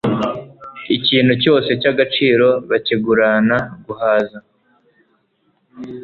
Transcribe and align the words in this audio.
Ikintu 0.97 1.33
cyose 1.43 1.69
cyagaciro 1.81 2.47
bakigurana 2.69 3.57
guhaza 3.85 4.39